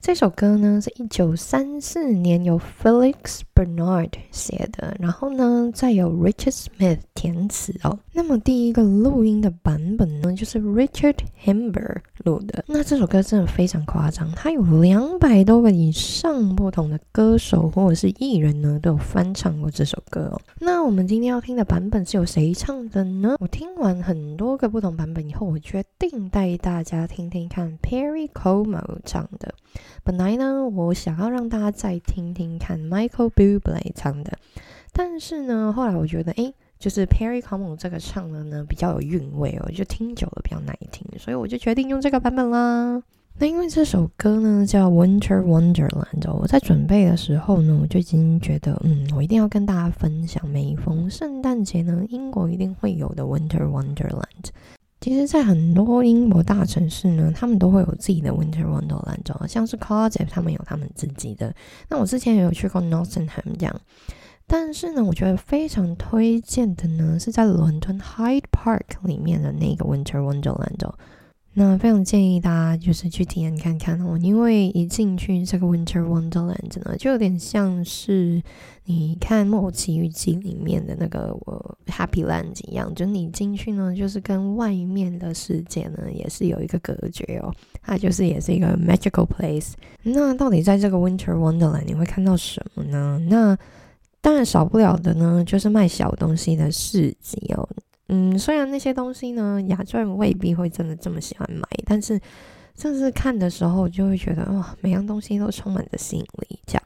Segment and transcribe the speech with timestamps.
[0.00, 7.98] 这首歌呢是一九三四年由 Felix Bernard 写的，然后呢再由 Richard Smith 填词哦。
[8.21, 11.15] 那么第一个录音的版本呢，就是 Richard
[11.45, 12.65] Hamber 录的。
[12.67, 20.41] 那这首歌真的非常夸张，它有两百多个以上不同的歌手或者是艺人呢都有翻唱过这首歌哦。
[20.59, 23.37] 那我们今天要听的版本是由谁唱的呢？
[23.39, 29.53] 我听完很多个不同版本以后，我决定带大家听听看 Perry Como 唱的。
[30.03, 34.37] 本来呢，我想要让大家再听听看 Michael Bublé 唱的，
[34.91, 43.03] 但是呢，后来我觉得，诶，就是 Perry Como 这个唱的呢比较有韵味哦，就听久了比较耐听，所以我就决定用这个版本啦。
[43.37, 54.49] 那因为这首歌呢叫 Winter Wonderland，我在准备的时候呢，我就已经觉得，嗯，我一定要跟大家分享，每逢圣诞节呢，英国一定会有的 Winter Wonderland。
[55.01, 61.55] 其实，在很多英国大城市呢，他们都会有自己的 Winter Wonderland，像是 Cardiff，他们有他们自己的。
[61.87, 63.81] 那我之前也有去过 Nottingham 这样，
[64.51, 70.91] 但是呢，我觉得非常推荐的呢，是在伦敦 Hyde Park 里面的那个 Winter Wonderland。
[71.53, 78.41] 那非常建议大家就是去体验看看哦，因为一进去这个 Winter Wonderland 呢，就有点像是
[78.85, 81.35] 你看《莫奇遇记》里面的那个
[81.87, 89.73] Happy Land 一样，就你进去呢，就是跟外面的世界呢也是有一个隔绝哦，它就是也是一个 magical place。
[90.03, 93.19] 那到底在这个 Winter Wonderland 你会看到什么呢？
[93.27, 93.57] 那
[94.21, 97.67] 当然少不了的呢，就是卖小东西的市集哦。
[98.09, 102.19] 嗯，虽然那些东西呢，亚洲人未必会真的这么喜欢买，但是
[102.75, 106.59] 正是看的时候，就会觉得哇，每样东西都充满着吸引力。
[106.65, 106.83] 这样，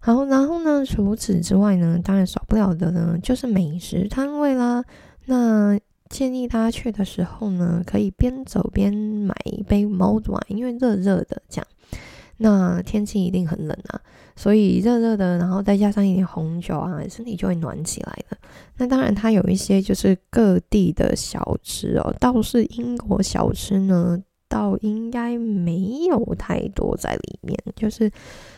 [0.00, 4.84] 好，然后呢，除此之外呢，当然少不了的呢，就是美食摊位啦。
[5.26, 5.78] 那
[6.08, 11.66] 建议大家去的时候呢，可以边走边买一杯 mulled wine，因为热热的这样。
[12.42, 14.00] 那天气一定很冷啊，
[14.34, 18.36] 所以热热的，然后再加上一点红酒啊，身体就会暖起来的。
[18.78, 24.18] 那当然，它有一些就是各地的小吃哦，倒是英国小吃呢，
[24.48, 27.54] 倒应该没有太多在里面。
[27.76, 28.10] 就是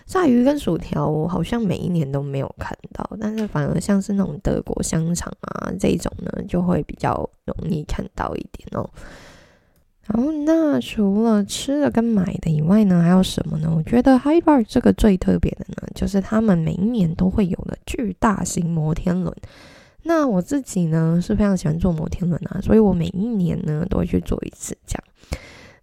[0.06, 8.88] 炸鱼跟薯条，我好像每一年都没有看到，但是反而像是那种德国香肠啊这种呢，就会比较容易看到一点哦。
[10.06, 13.72] 然后，那除了吃的跟买的以外呢，还有什么呢？
[13.74, 19.34] 我觉得 Hyper 这个最特别的呢，就是他们每一年都会有的巨大型摩天轮。
[20.02, 25.04] 那我自己呢是非常喜欢坐摩天轮啊，所以我每一年呢都会去坐一次这样。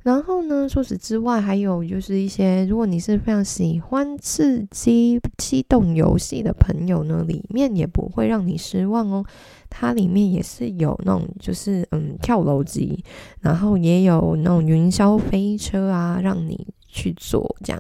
[0.09, 9.23] 然后呢，除此之外，还有就是一些，如果你是非常喜欢刺激、激动游戏的朋友呢，里面也不会让你失望哦。
[9.69, 13.03] 它里面也是有那种，就是嗯，跳楼机，
[13.39, 17.79] 然后也有那种云霄飞车啊，让你去做这样。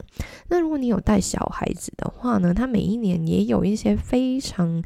[0.49, 4.83] 那如果你有带小孩子的话呢，它每一年也有一些非常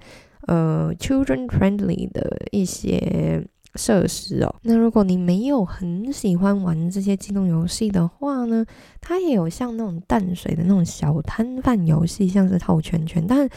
[0.48, 3.46] 呃 children friendly 的一些。
[3.75, 8.66] 设施哦，那如果你没有很喜欢玩这些机动游戏的话呢，
[9.01, 13.50] 它也有像那种淡水的那种小摊贩游戏，像是套圈圈，但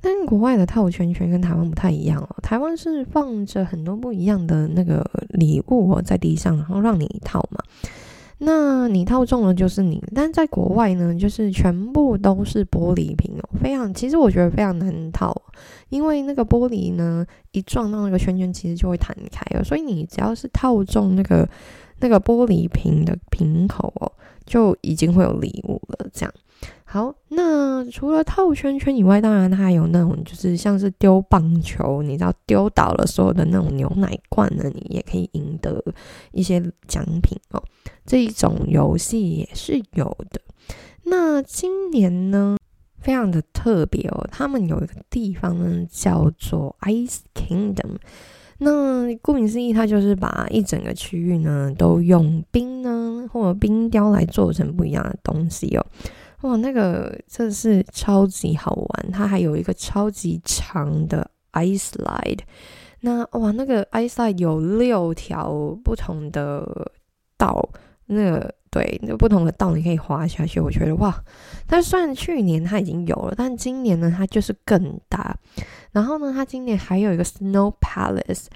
[0.00, 7.62] 但国外的套圈圈跟台湾不太一样哦，台湾是放着很多不一样的那个礼物哦在地上，然后让你套嘛。
[8.42, 15.34] 那你套中了就是你，但在国外呢，就是全部都是玻璃瓶哦，非常，其实我觉得非常难套，
[15.90, 21.46] 因为那个玻璃呢，一撞到那个圈圈，其实就会弹开了，所以你只要是套中那个
[21.98, 24.10] 那个玻璃瓶的瓶口哦，
[24.46, 26.32] 就已经会有礼物了，这样。
[26.84, 35.80] 好，那除了套圈圈以外，当然它还有那种，就是像是丢棒球，你知道丢倒了所有的那种牛奶罐呢，你也可以赢得
[36.32, 37.62] 一些奖品哦。
[38.04, 40.40] 这一种游戏也是有的。
[41.04, 42.56] 那今年呢，
[42.98, 47.98] 非常的特别哦，他们有一个地方呢叫做 Ice Kingdom。
[48.58, 55.86] 那顾名思义，它就是把一整个区域呢都用冰呢或者冰雕来做成不一样的东西哦。
[56.42, 59.10] 哇，那个真的是超级好玩！
[59.12, 62.38] 它还有一个超级长的 ice slide，
[63.00, 65.52] 那哇，那个 ice slide 有六条
[65.84, 66.90] 不同的
[67.36, 67.68] 道，
[68.06, 70.58] 那个对，那不同的道你可以滑下去。
[70.60, 71.22] 我觉得哇，
[71.66, 75.36] 但虽然去年它已经有了，但今年呢，它就是更大。
[75.92, 78.46] 然后呢，它今年还有一个 Snow Palace。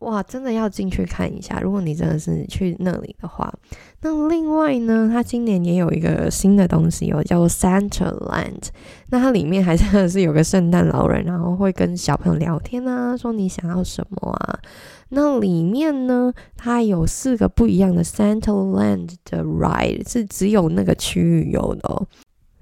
[0.00, 1.58] 哇，真的要进去看一下！
[1.60, 3.52] 如果你真的是去那里的话，
[4.00, 8.68] 那另外呢，它今年也有一个新的东西哦，叫做 Santa Land。
[9.10, 14.60] 那它里面还真的是有个圣诞老人，然后会跟小朋友聊天啊，说你想要什么啊。
[15.08, 22.06] 那里面呢，它有四个不一样的 Santa Land 的 ride，是只有那个区域有的哦。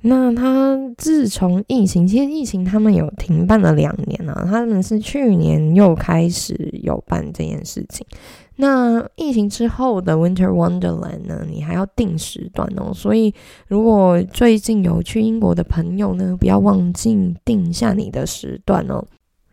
[0.08, 8.06] 那他自从疫情，其实疫情他们有停办了两年了，他们是去年又开始有办这件事情。
[8.54, 13.34] 那疫情之后的 Winter Wonderland 呢，你还要定时段哦，所以
[13.66, 19.04] 如果最近有去英国的朋友呢，不要忘记定下你的时段哦。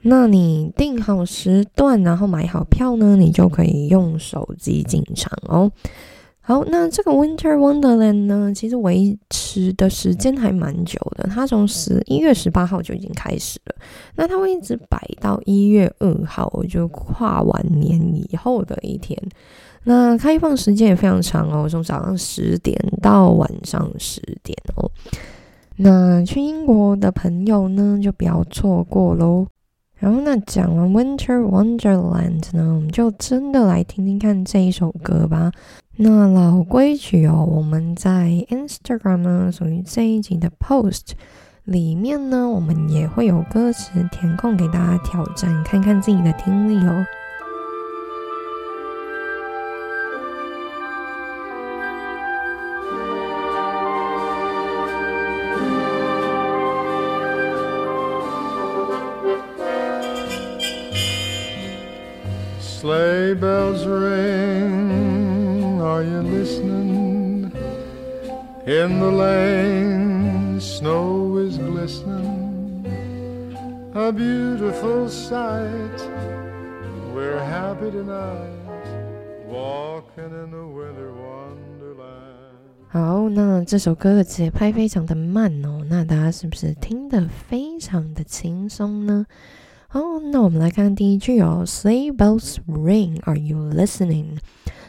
[0.03, 5.71] 那你定好时段，然后买好票呢，你就可以用手机进场哦。
[6.45, 11.23] 好，那这个 Winter Wonderland 呢，其实维持的时间还蛮久的。
[11.33, 13.75] 它从十一月十八号就已经开始了，
[14.15, 19.17] 那它会一直摆到一月二号，就跨完年以后的一天。
[19.85, 24.91] 那开放时间也非常长哦，从早上十点到晚上十点哦。
[25.77, 29.47] 那去英国的朋友呢，就不要错过喽。
[30.03, 35.49] 然后那讲完 Winter Wonderland 呢，我们就真的来听听看这一首歌吧。
[35.95, 41.11] 那老规矩哦，我们在 Instagram 呢，属于这一集的 post
[41.63, 47.05] 里面呢，我们也会有歌词填空给大家挑战，看看自己的听力哦。
[62.82, 67.52] Sleigh bells ring, are you listening?
[68.66, 72.86] In the lane, snow is glistening,
[73.94, 76.00] a beautiful sight.
[77.14, 78.52] We're happy tonight,
[79.46, 82.58] walking in the winter wonderland.
[82.88, 89.26] 好，那这首歌的节拍非常的慢哦，那大家是不是听得非常的轻松呢？
[89.93, 94.39] 好，那我们来看第一句哦，Sleigh bells ring, are you listening？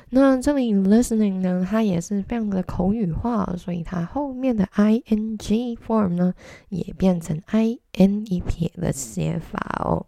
[0.08, 6.32] 那这里 listening 呢，它也是非常的口语化，所以它后面的 ing form 呢，
[6.70, 10.06] 也变成 i n 一撇的写法哦。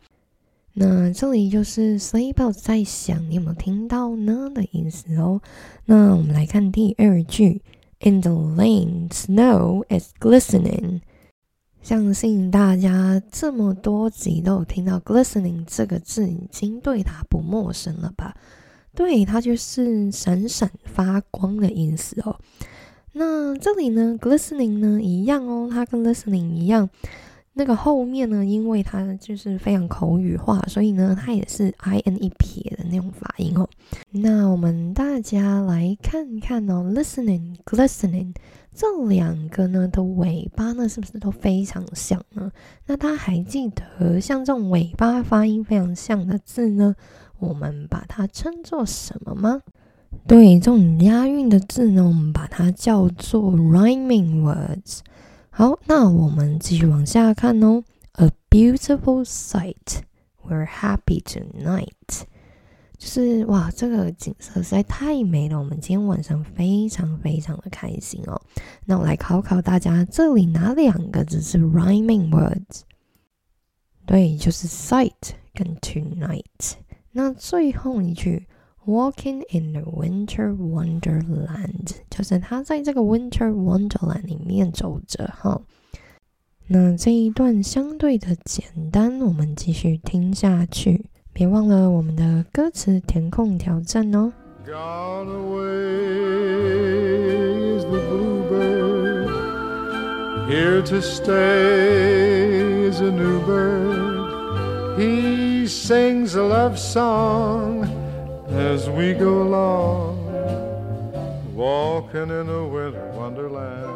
[0.72, 5.42] 那这里就是 sleigh bells 在响，你有没有听到呢的意思哦？
[5.84, 7.60] 那我们来看第二句
[8.00, 11.02] ，In the lane, snow is glistening。
[11.86, 18.34] 相信大家这么多集都有听到 glistening 这个字，已经对它不陌生了吧？
[18.92, 22.40] 对，它就是闪闪发光的意思哦。
[23.12, 26.90] 那这里呢，glistening 呢一样哦，它跟 listening 一样。
[27.52, 33.66] 那个后面呢，因为它就是非常口语化，所以呢，它也是 i n 一撇的那种发音哦。
[34.10, 38.34] 那我们大家来看看哦，listening、glistening
[38.76, 42.52] 这两个呢的尾巴呢，是不是都非常像呢？
[42.84, 46.94] 那大家还记得像这种尾巴发音非常像的字呢，
[47.38, 49.62] 我们把它称作什么吗？
[50.26, 54.98] 对，这种押韵的字呢，我们把它叫做 rhyming words。
[55.48, 57.82] 好，那我们继续往下看哦。
[58.12, 60.02] A beautiful sight,
[60.46, 62.26] we're happy tonight。
[62.98, 68.40] 就是哇，这个景色实在太美了，我们今天晚上非常非常的开心哦。
[68.84, 72.82] 那我来考考大家，这里哪两个字是 rhyming words？
[74.06, 75.12] 对，就是 sight
[75.54, 76.74] 跟 tonight。
[77.12, 78.46] 那最后一句。
[78.88, 85.60] Walking in the winter wonderland，就是他在这个 winter wonderland 里面走着哈。
[86.68, 91.06] 那这一段相对的简单，我们继续听下去。
[91.35, 94.31] 别忘了我们的歌词填空挑战哦。
[94.65, 96.61] Gone away
[97.77, 99.29] is the bluebird.
[100.47, 104.99] Here to stay is a new bird.
[104.99, 107.85] He sings a love song
[108.49, 110.17] as we go along,
[111.55, 113.94] walking in a winter wonderland.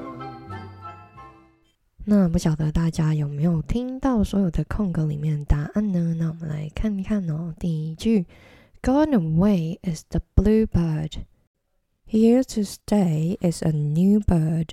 [2.04, 6.14] 那不晓得大家有没有听到所有的空格里面的答案呢？
[6.18, 7.54] 那我们来看看哦。
[7.58, 8.26] 第一句
[8.82, 11.12] ，Gone away is the bluebird.
[12.08, 14.68] Here to stay is a new bird.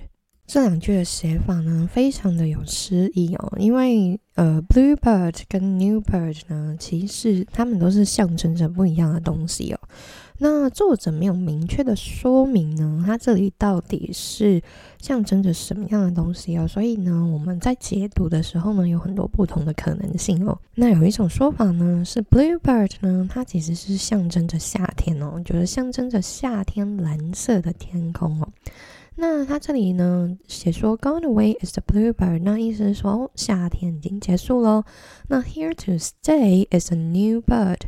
[0.46, 3.52] 这两句的写法呢，非常的有诗意哦。
[3.58, 9.78] 因为呃，bluebird 跟 new bird 呢，其实它们都是象征着不一样的东西哦。
[10.40, 14.62] 那作者没有明确的说明呢，它这里到底是
[15.00, 16.66] 象征着什么样的东西哦？
[16.66, 20.56] 所以呢，我们在解读的时候呢，有很多不同的可能性哦。
[20.76, 28.48] 那有一种说法呢，是 bluebird 呢，它其实是象征着夏天哦，就是象征着夏天蓝色的天空哦。
[29.16, 34.84] 那它这里呢写说 gone away is the bluebird，那意思是说，夏天已经结束喽。
[35.26, 37.80] 那 here to stay is a new bird。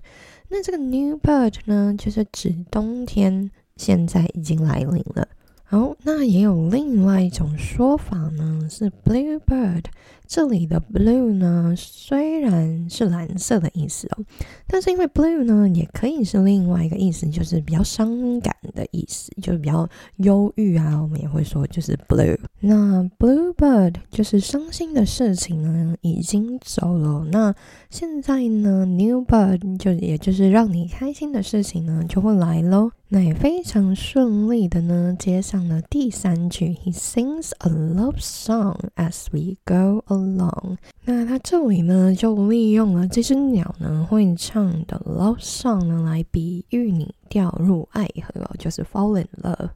[0.50, 5.28] 那这个 new bird 呢，就是指冬天现在已经来临了。
[5.62, 9.85] 好，那也有另外一种说法呢，是 blue bird。
[10.26, 14.25] 这里的 blue 呢，虽然是蓝色的意思哦，
[14.66, 21.00] 但是因为 blue 呢，也可以是另外一个意思，就是比较伤感的意思，就是比较忧郁啊。
[21.00, 22.37] 我们也会说就是 blue。
[22.62, 27.25] 那 blue bird 就是伤心的事情呢，已经走了。
[27.33, 27.55] 那
[27.88, 32.90] 现在呢，new bird 就也就是让你开心的事情呢，就会来喽。
[33.09, 40.76] 那也非常顺利的呢，接上了第三句，He sings a love song as we go along。
[41.07, 49.71] 那他这里呢，就利用了这只鸟呢会唱的 love song 呢，来比喻你掉入爱河，就是 fall in love。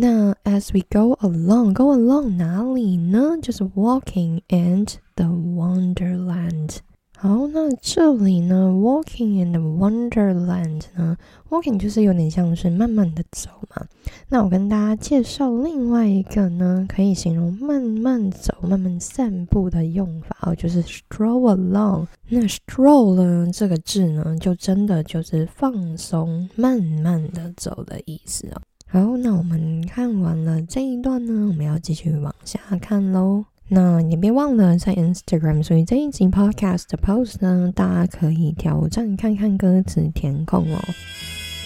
[0.00, 3.36] 那 as we go along，go along 哪里呢？
[3.42, 6.76] 就是 walking and the wonderland。
[7.16, 11.16] 好，那这里呢，walking and the wonderland 呢
[11.50, 13.84] ，walking 就是有点像是慢慢的走嘛。
[14.28, 22.06] 那我跟大家介绍另外一个呢，可以形容慢慢走、慢慢散步的用法哦，就是 stroll along。
[22.28, 28.62] 那 stroll 呢这个字呢，就真的就是放松、慢慢的走的意思哦。
[28.90, 33.44] 好，那我们看完了这一段呢，我们要继续往下看喽。
[33.68, 40.78] 那也别忘了在 Instagram，所以这一集 Podcast 的 post 呢，大家可以挑战看看歌词填空哦。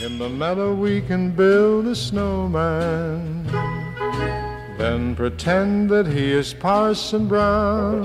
[0.04, 3.44] In the meadow we can build a snowman,
[4.76, 8.02] then pretend that he is Parson Brown.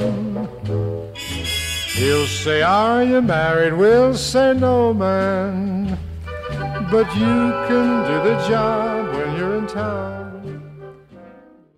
[1.95, 3.74] He'll say, Are you married?
[3.74, 5.97] We'll say, No, man.
[6.90, 10.26] But you can do the job when you're in town.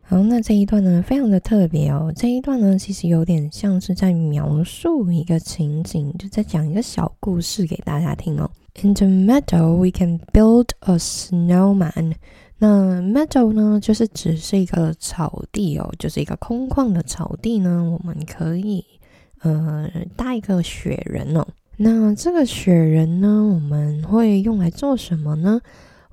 [0.03, 2.13] 好，那这一段呢，非常的特别哦。
[2.15, 8.49] 这一段呢，其实有点像是在描述一个情景，就在讲一个小故事给大家听哦。
[8.81, 12.13] In the meadow, we can build a snowman。
[12.57, 18.85] 那 meadow 呢，就是只是一个草地哦，就是一个空旷的草地呢，我们可以
[19.41, 21.45] 呃搭一个雪人哦。
[21.81, 25.61] 那这个雪人呢，我们会用来做什么呢？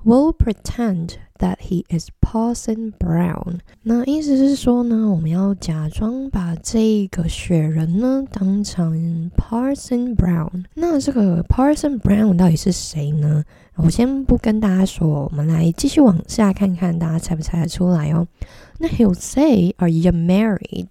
[0.06, 1.16] ？We'll pretend.
[1.38, 3.58] That he is Parson Brown。
[3.82, 10.66] 那意思是说呢，我们要假装把这个雪人呢当成 Parson Brown。
[10.74, 13.42] 那这个 Parson Brown 到底是谁呢？
[13.74, 18.28] 我先不跟大家说，我们来继续往下看看，大家猜不猜得出来哦？
[18.78, 20.90] 那 He'll say, "Are you married?"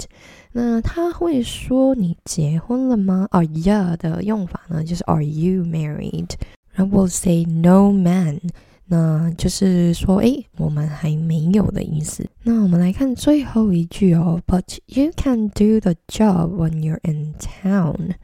[0.52, 3.26] 那他会说你结婚了吗？
[3.32, 6.32] Are you 的用法呢，就是 Are you married？
[6.74, 8.42] 然后 We'll say, "No man."
[8.89, 12.25] 那就是说，诶，我们还没有的意思。
[12.45, 18.15] 那我们来看最后一句哦，But you can do the job when you're in town。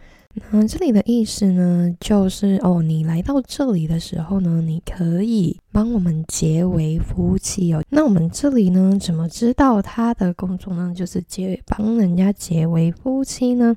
[0.50, 7.82] 那这里的意思呢，就是哦，你来到这里的时候呢，你可以帮我们结为夫妻哦。
[7.90, 10.92] 那我们这里呢，怎么知道他的工作呢？
[10.96, 13.76] 就是结帮人家结为夫妻呢？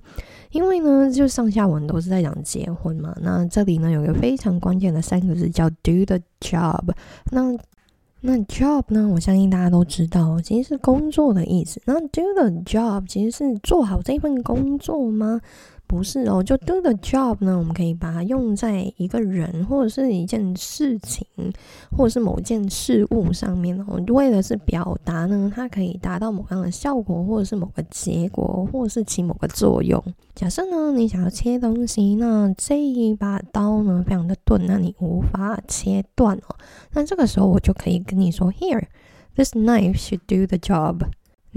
[0.51, 3.13] 因为呢，就上下文都是在讲结婚嘛。
[3.21, 6.89] 那这里呢，有个非常关键的三个字叫 do the job。
[7.31, 7.53] 那
[8.21, 11.81] 那 job 呢，我相信大家都知道，其实是工作的意思。
[11.85, 15.41] 那 do the job 其实是做好这份工作吗？
[15.87, 21.25] 不是哦，就 do the job 呢，我们可以把它用在一个人或者是一件事情，
[21.95, 24.01] 或者是某件事物上面哦。
[24.07, 30.03] 为的是表达呢，它可以达到某样的效果，或者是某个结果，或者是起某个作用。
[30.33, 36.55] 假设呢，你想要切东西，那这一把刀呢非常的钝，那你无法切断哦。
[36.93, 41.01] 那这个时候我就可以跟你说，Here，this knife should do the job。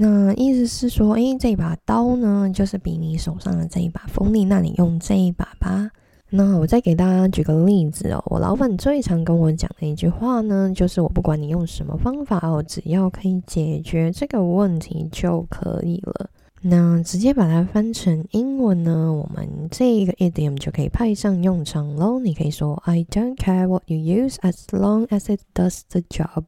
[0.01, 5.91] 那意思是说，诶，这把刀呢，就是比你手上的这一把锋利，那你用这一把吧。
[6.31, 16.31] 那我再给大家举个例子哦，我老板最常跟我讲的一句话呢，就是我不管你用什么方法哦，只要可以解决这个问题就可以了。
[16.63, 22.21] 那直接把它翻成英文呢，我们这一个 idiom 就可以派上用场喽。
[22.21, 26.45] 你可以说，I don't care what you use as long as it does the job。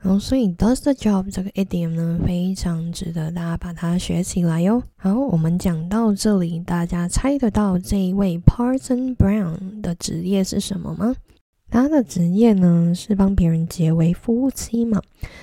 [0.00, 4.80] 然后，所以 does the job 这个 idiom 呢，非常值得大家把它学起来哟。
[4.96, 11.16] 好，我们讲到这里，大家猜得到这一位 Parson Brown 的职业是什么吗？
[11.70, 15.02] 他的职业呢是帮别人结为夫妻嘛。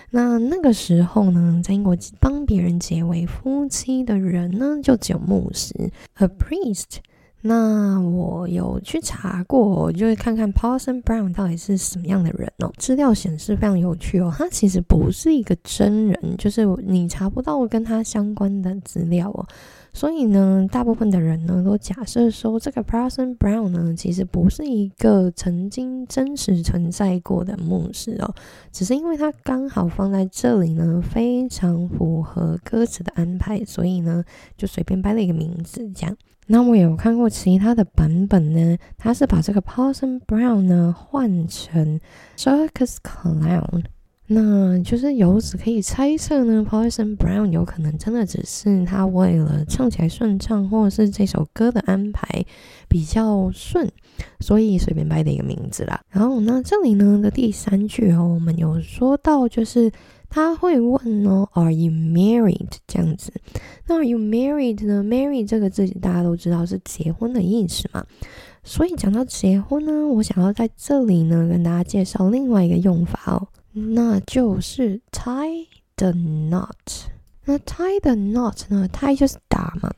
[0.09, 6.99] 那那个时候呢，在英国帮别人结为夫妻的人呢，就只有牧师，a priest。
[7.47, 12.73] 那我有去查过，就是看看 Parson Brown 到底是什么样的人哦。
[12.77, 19.45] 资料显示非常有趣哦，他其实不是一个真人，就是你查不到跟他相关的资料哦。
[19.93, 28.33] 所以呢，大部分的人呢都假设说，这个 Parson Brown 呢其实不是一个曾经真实存在过的牧师哦，
[28.71, 34.23] 只是因为他刚好放在这里呢，非常符合歌词的安排，所以呢
[34.57, 36.17] 就随便掰了一个名字这样。
[36.47, 41.99] 那我有看过其他的版本呢，他是把这个 Parson Brown 呢换成
[42.37, 43.83] Circus Clown，
[44.27, 52.45] 那就是由此可以猜测呢，Parson Brown 有可能真的只是他为了唱起来顺畅，或者是这首歌的安排
[52.87, 53.91] 比较顺，
[54.39, 55.99] 所以随便掰的一个名字啦。
[56.09, 59.91] 然后那这里呢的第三句哦，我们有说到就是。
[60.29, 62.69] 他会问哦，Are you married？
[62.87, 63.31] 这样子，
[63.87, 68.05] 那 Are you married 呢？Marry 这个字大家都知道是结婚的意思嘛。
[68.63, 77.05] 所以讲到结婚呢，我想要在这里呢跟大家介绍另外一个用法哦，那就是 tie the knot。
[77.45, 79.93] 那 tie the knot 呢？tie 就是打嘛。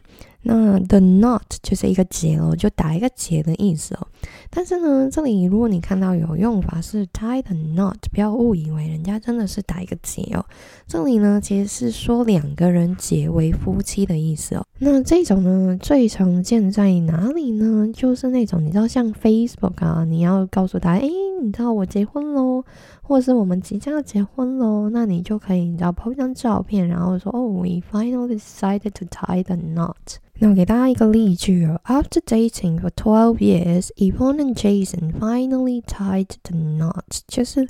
[0.49, 4.07] 那 the knot 就是一个结哦，就打一个结的意思哦。
[4.49, 10.45] 但是呢，这里如果你看到有用法是 tie the knot，不要误以为人家真的是打一个结哦。
[10.87, 14.65] 这里呢，其实是说两个人结为夫妻的意思哦。
[14.79, 17.89] 那这种呢，最常见在哪里呢？
[17.93, 21.09] 就是那种你知道像 Facebook 啊，你要告诉他，哎，
[21.43, 22.63] 你知道我结婚喽，
[23.06, 30.16] 或者是我们即将要结婚喽，那你就可以你知道拍一张照片，然后说，哦，we finally decided to tie the knot。
[30.38, 31.80] 那我给大家一个例句哦。
[31.84, 37.20] After dating for twelve years, Yvonne and Jason finally tied the knot。
[37.28, 37.68] 就是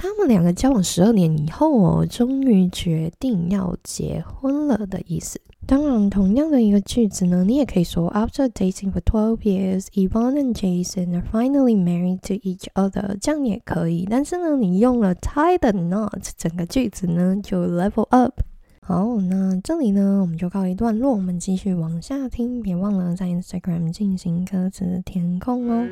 [0.00, 5.40] 他们两个交往十二年以后哦，终于决定要结婚了的意思。
[5.66, 13.18] 当然，同样的一个句子呢，你也可以说 After dating for twelve years, Ivan and Jason are finally married to each other。
[13.20, 14.06] 这样也可以。
[14.08, 18.40] 但是呢，你用了 tie the knot，整个句子呢就 level up。
[18.88, 21.12] 好，那这里呢，我们就告一段落。
[21.12, 25.86] 我们继续往下听，别忘了在 Instagram 进行歌词填空哦。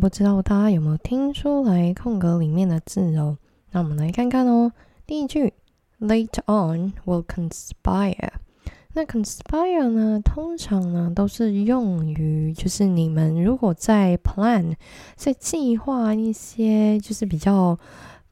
[0.00, 3.36] 不知道大家有没有听出来空格里面的字哦？
[3.70, 4.72] 那我们来看看哦。
[5.06, 5.52] 第一句
[6.00, 8.30] ，Later on will conspire。
[8.94, 14.74] 那 conspire 呢，通常呢都是用于就是你们如果在 plan
[15.16, 17.78] 在计划一些就是比较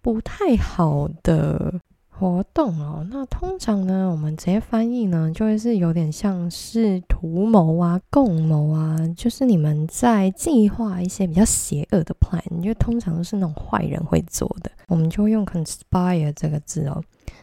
[0.01, 1.75] 不太好的。
[2.19, 17.01] 活动哦，那通常呢，我们直接翻译呢，就会是有点像是图谋啊、共谋啊，就是你们在计划一些比较邪恶的 plan，因为通常都是那种坏人会做的，我们就用 conspire 这个字哦。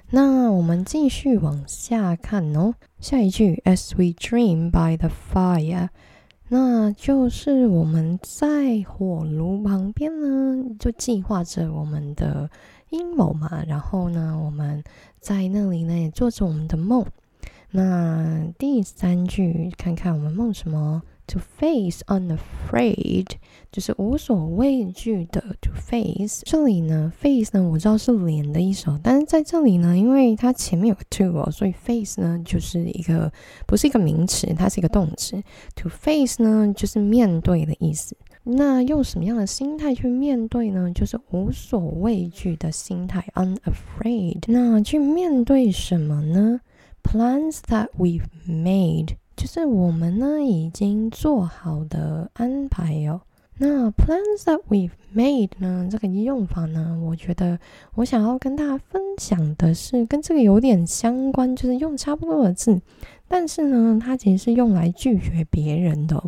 [0.10, 5.88] 那我们继续往下看哦，下一句 as we dream by the fire，
[6.50, 12.50] 那就是我们在火炉旁边呢，就计划着我们的。
[12.90, 14.84] 阴谋嘛，然后呢，我们
[15.20, 17.06] 在那里呢也做着我们的梦。
[17.72, 23.28] 那第三句，看看我们梦什么？To face unafraid，
[23.70, 25.42] 就是无所畏惧的。
[25.62, 33.34] To face，这里呢，face 呢，我知道是脸的意思，但是在这里呢，因为它前面有个 to 哦，所以 face 呢就是一个
[33.66, 35.44] 不是一个名词，它是一个动词。
[35.76, 38.16] To face 呢，就是面对的意思。
[38.48, 40.92] 那用什么样的心态去面对呢？
[40.94, 44.44] 就是无所畏惧的心态，unafraid。
[44.48, 46.62] 那去面对什么呢
[47.04, 53.22] ？Plans that we've made，就是我们呢已经做好的安排哦。
[53.58, 55.88] 那 plans that we've made 呢？
[55.90, 57.58] 这个用法呢，我觉得
[57.96, 62.80] 我想要跟大家分享的是跟这个有点相关，就是用差不多的字，
[63.28, 66.22] 但是呢，它其实是用来拒绝别人的。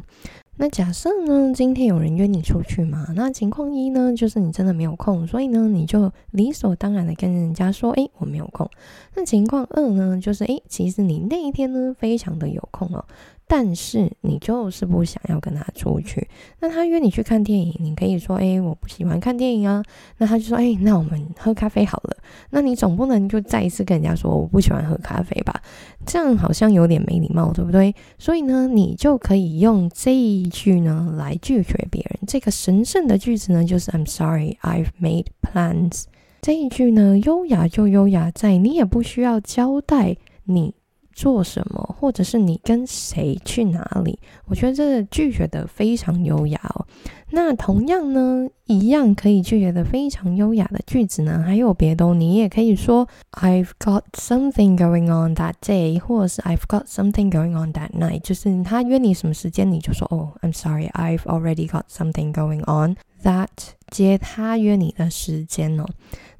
[0.59, 3.07] 那假设呢，今天有人约你出去嘛？
[3.15, 8.67] 那情况一呢，就是你真的没有空，所以呢，你就理所当然的跟人家说，哎，我没有空。
[9.15, 13.05] 那情况二呢，就是哎，其实你那一天呢，非常的有空哦。
[13.47, 16.27] 但是你就是不想要跟他出去。
[16.59, 19.81] 那他约你去看电影，你可以说：“哎，我不喜欢看电影啊。”
[20.19, 22.17] 那他就说：“哎，那我们喝咖啡好了。”
[22.51, 25.61] 那你总不能就再一次跟人家说：“我不喜欢喝咖啡吧？”
[26.05, 27.95] 这样好像有点没礼貌，对不对？
[28.17, 32.19] 所以呢，你就可以用这一句呢来拒绝别人。
[32.27, 36.03] 这个神圣的句子呢，就是 “I'm sorry, I've made plans。”
[36.41, 40.73] 这一句呢，优雅就优雅在你也不需要交代你。
[41.17, 44.19] 做什么，或者是你跟谁去哪里？
[44.45, 46.85] 我觉得这拒绝的非常优雅哦。
[47.31, 58.21] 那同样呢，一样可以拒绝的非常优雅的句子呢，还有别的，你也可以说 I've got something going on that day，或者是 I've got something going on that night。
[58.21, 63.47] 就是他约你什么时间，你就说哦，I'm sorry，I've already got something going on that。
[63.89, 65.85] 接他约你的时间哦。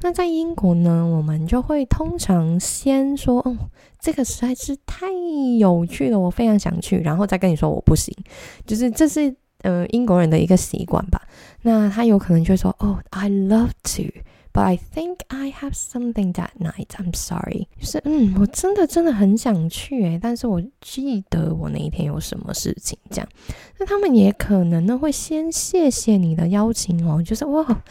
[0.02, 3.58] 那在英国呢，我们就会通常先说，哦，
[4.02, 5.08] 这个实在是太
[5.58, 8.13] 有趣了，我非常想去，然后再跟你说我不行，
[8.66, 11.22] 就是这是呃英国人的一个习惯吧。
[11.62, 14.04] 那他有可能就会说，哦，I love to。
[14.57, 16.88] But I think I have something that night.
[16.98, 17.68] I'm sorry.
[17.81, 23.29] 就是嗯，我真的真的很想去诶，但是我记得我那一天有什么事情这样。
[23.79, 27.83] 那他们也可能呢会先谢谢你的邀请哦，就是哇，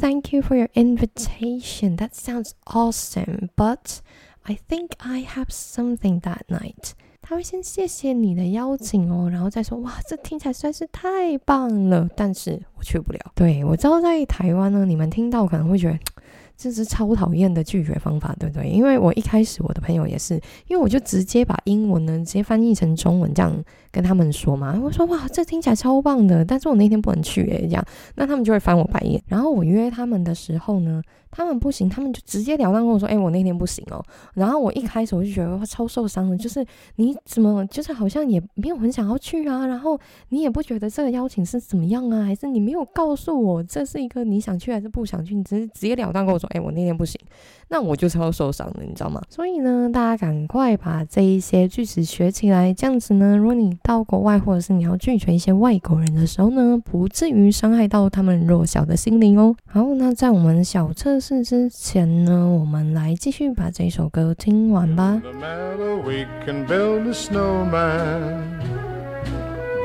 [0.00, 1.96] Thank you for your invitation.
[1.96, 3.50] That sounds awesome.
[3.54, 3.98] But
[4.42, 6.94] I think I have something that night.
[7.23, 13.19] 他会先谢谢你的邀请哦，然后再说哇，这听起来实在是太棒了，但是我去不了。
[13.33, 15.97] 对我知道在台湾呢，你们听到可能会觉得。
[16.55, 18.69] 这是超讨厌的拒绝方法，对不对？
[18.69, 20.35] 因为我一开始我的朋友也是，
[20.67, 23.51] 因为我就直接把英文呢直接翻译成中文，这样
[23.93, 24.77] 跟他们说嘛。
[24.83, 29.23] 我说哇，这听起来超棒的，但是我那天不能去诶，这样，那他们就会翻我白眼。
[29.27, 31.01] 然后我约他们的时候呢。
[31.35, 33.99] 他们不行，他们就直截了当跟我说：“哎，我那天不行哦。”
[34.35, 36.63] 然后我一开始我就觉得超受伤的，就是
[36.97, 47.19] 你怎么就是好像也没有很想要去啊，然后你也不觉得这个邀请是怎么样啊，还是你没有告诉我这是一个你想去还是不想去，你只是直截了当跟我说：“哎，我那天不行。”
[47.67, 49.19] 那我就超受伤的，你知道吗？
[49.27, 59.53] 所以呢，大家赶快把这一些句子学起来，这样子呢，如果你到国外或者是你要拒绝一些外国人的时候呢，不至于伤害到他们弱小的心灵哦。
[59.67, 65.21] 好，那在我们小测试之前呢，我们来继续把这首歌听完吧。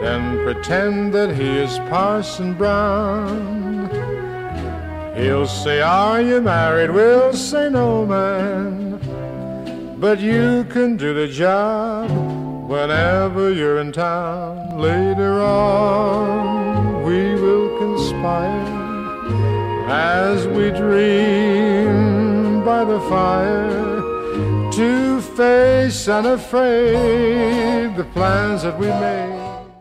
[0.01, 3.89] Then pretend that he is Parson Brown.
[5.17, 6.93] He'll say, Are you married?
[6.93, 9.01] We'll say, No, man.
[10.01, 12.09] But you can do the job
[12.69, 14.79] whenever you're in town.
[14.79, 18.77] Later on, we will conspire
[19.89, 24.03] as we dream by the fire
[24.73, 29.58] to face unafraid the plans that we made.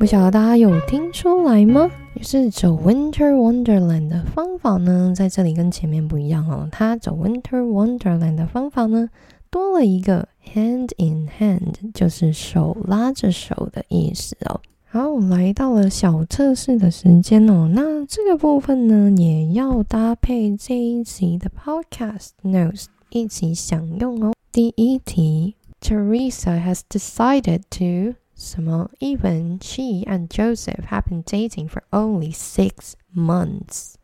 [0.00, 1.90] 不晓得大家有听出来吗？
[2.14, 6.66] 于是走 Winter Wonderland 的方法呢，在这里跟前面不一样哦。
[6.72, 9.10] 它走 Winter Wonderland 的方法呢，
[9.50, 14.62] 多了一个 hand in hand，就是手拉着手的意思哦。
[14.86, 17.70] 好，来到了小测试的时间哦。
[17.70, 24.32] 那这个部分呢，也要搭配这一集的 Podcast Notes 一起享用哦。
[24.50, 28.89] 第一题，Teresa has decided to 什么？
[28.99, 33.95] Even she and Joseph have been dating for only six months。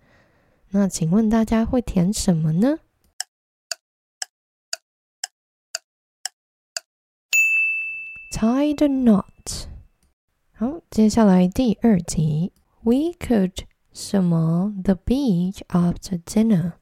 [0.69, 2.79] 那请问大家会填什么呢？
[8.33, 9.65] Tie the knot。
[10.53, 14.73] 好，接下来第二题，We could 什么？
[14.83, 16.73] The beach after dinner。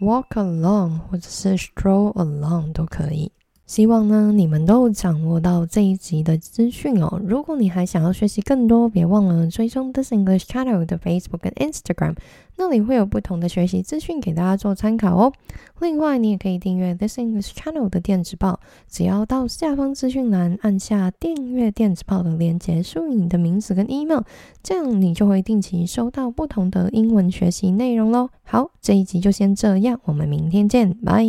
[0.00, 3.32] Walk along 或者是 stroll along 都可以。
[3.73, 7.19] 希望呢，你们都掌握到这一集的资讯哦。
[7.25, 12.15] 如果你还想要学习更多，别忘了追踪 This English Channel 的 Facebook 跟 Instagram，
[12.57, 15.33] 那里会有不同的学习资讯给大家做参考哦。
[15.79, 24.21] 另外，你也可以订阅 This English Channel 的电子报，只要到下方资讯栏按下订阅电子报的连接，输入你的名字跟 email，
[24.61, 28.29] 这样你就会定期收到不同的英文学习内容喽。
[28.43, 31.25] 好，这一集就先这样，我们明天见，拜。